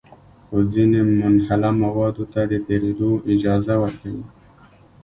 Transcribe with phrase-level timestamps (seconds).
[0.47, 4.25] خو ځینې منحله موادو ته د تېرېدو اجازه ورکوي.